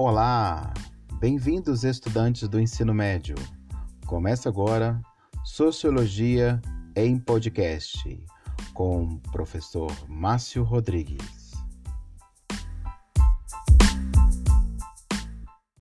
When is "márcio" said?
10.08-10.62